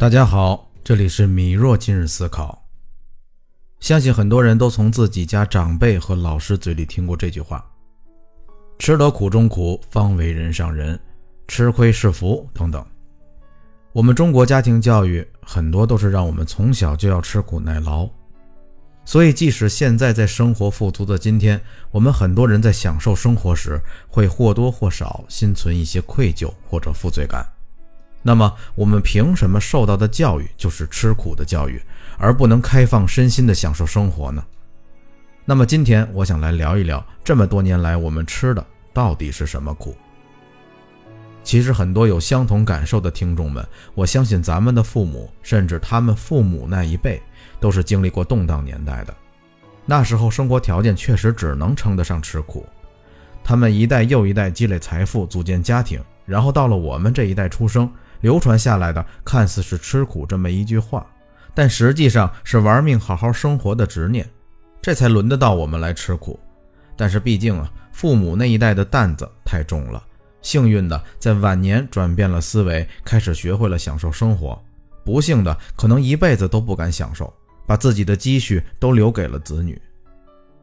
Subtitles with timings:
[0.00, 2.64] 大家好，这里是米若今日思考。
[3.80, 7.62] 相信很多人都从自己家长辈和老师嘴里听过这句话
[8.80, 10.96] ：“吃得苦中苦，方为人上人；
[11.48, 12.82] 吃亏是福。”等等。
[13.92, 18.08] 我们中国家庭教育很多都是让我们从小就要吃苦耐劳，
[19.04, 21.60] 所以即使现在在生活富足的今天，
[21.90, 23.78] 我们很多人在享受生活时，
[24.08, 27.46] 会或多或少心存一些愧疚或者负罪感。
[28.22, 31.80] 那么，我们凭什么受到的教育就是吃苦的教育，
[32.18, 34.44] 而不能开放身心的享受生活呢？
[35.46, 39.96] 那么，今天我想来聊一聊，这么多年来我们吃的到底是什么苦？
[41.42, 47.20] 其实，很多有相同感受的听众们，我相信咱们的父母，甚至他们父母那一辈，
[47.58, 49.16] 都是经历过动荡年代的。
[49.86, 52.66] 那时候，生活条件确实只能称得上吃苦。
[53.42, 57.90] 他们一代又一代积累财富，组建家庭，然后到了我们这一代出生。
[58.20, 61.06] 流传下来的看似是吃苦这么一句话，
[61.54, 64.28] 但实际上是玩命好好生活的执念，
[64.82, 66.38] 这才轮得到我们来吃苦。
[66.96, 70.02] 但是毕竟啊，父母那一代的担子太重了，
[70.42, 74.54] 幸运的在晚年转变了思维，开始学会了享受生活；
[75.04, 77.32] 不幸的可能一辈子都不敢享受，
[77.66, 79.80] 把自己的积蓄都留给了子女。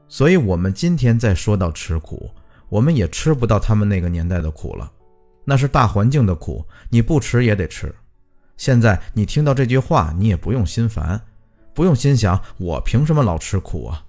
[0.07, 2.29] 所以，我们今天再说到吃苦，
[2.69, 4.89] 我们也吃不到他们那个年代的苦了。
[5.49, 7.95] 那是大环境的苦，你不吃也得吃。
[8.57, 11.21] 现在你听到这句话，你也不用心烦，
[11.73, 14.03] 不用心想我凭什么老吃苦啊？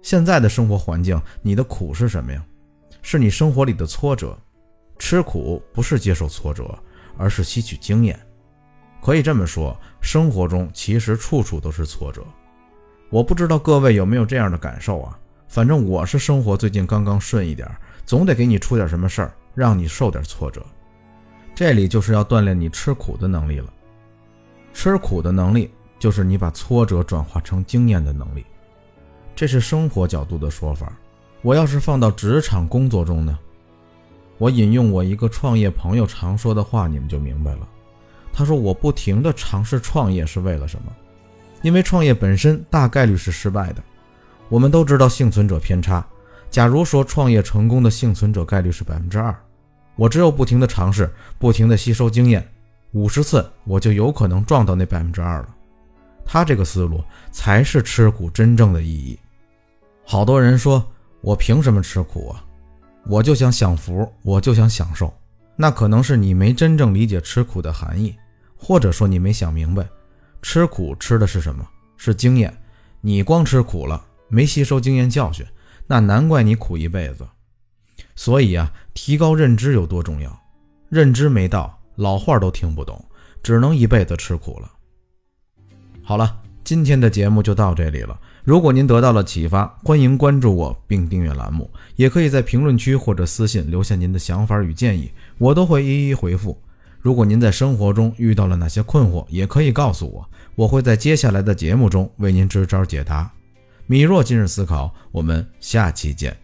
[0.00, 2.42] 现在的生活环境，你的苦是什么呀？
[3.02, 4.34] 是你生活里的挫折。
[4.98, 6.74] 吃苦不是接受挫折，
[7.18, 8.18] 而是吸取经验。
[9.02, 12.24] 可以这么说，生活中其实处处都是挫折。
[13.10, 15.18] 我不知道各位有没有这样的感受啊？
[15.48, 17.70] 反正我是生活最近刚刚顺一点，
[18.06, 19.34] 总得给你出点什么事儿。
[19.54, 20.64] 让你受点挫折，
[21.54, 23.72] 这里就是要锻炼你吃苦的能力了。
[24.72, 28.44] 吃苦的能力就是你把挫折转化成经验的能力，
[29.36, 30.92] 这是生活角度的说法。
[31.42, 33.38] 我要是放到职场工作中呢？
[34.38, 37.68] 我引用我一个创业朋友常说的话，你们就明白了。
[38.32, 40.90] 他说：“我不停地尝试创业是为了什么？
[41.60, 43.82] 因为创业本身大概率是失败的。
[44.48, 46.04] 我们都知道幸存者偏差。”
[46.50, 49.34] 假如说创业成功的幸存者概率是百分之二，
[49.96, 52.46] 我只有不停的尝试，不停的吸收经验，
[52.92, 55.54] 五十次我就有可能撞到那百分之二了。
[56.24, 59.18] 他这个思路才是吃苦真正的意义。
[60.04, 60.84] 好多人说
[61.20, 62.44] 我凭什么吃苦啊？
[63.06, 65.12] 我就想享福，我就想享受。
[65.56, 68.16] 那可能是你没真正理解吃苦的含义，
[68.56, 69.86] 或者说你没想明白，
[70.40, 71.66] 吃苦吃的是什么？
[71.96, 72.56] 是经验。
[73.00, 75.44] 你光吃苦了，没吸收经验教训。
[75.86, 77.26] 那难怪你苦一辈子，
[78.14, 80.36] 所以啊，提高认知有多重要？
[80.88, 83.02] 认知没到，老话都听不懂，
[83.42, 84.70] 只能一辈子吃苦了。
[86.02, 88.18] 好了，今天的节目就到这里了。
[88.44, 96.60] 如果您得到了启发，欢迎关注我并订阅栏目，也可以在评论区或者私信留下您的想法与建议，我都会一一回复。
[97.00, 103.30] 如果您在生活中遇到了哪些困惑，也可以告诉我，我会在接下来的节目中为您支招解答。
[103.86, 106.41] 米若今日思考，我们下期见。